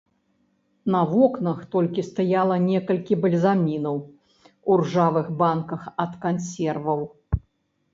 На 0.95 1.01
вокнах 1.11 1.59
толькі 1.75 2.07
стаяла 2.09 2.57
некалькі 2.71 3.13
бальзамінаў 3.27 3.97
у 4.09 4.71
ржавых 4.85 5.33
банках 5.47 5.81
ад 6.07 6.21
кансерваў. 6.27 7.11